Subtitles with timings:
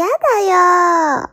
[0.00, 1.29] 嫌だよ。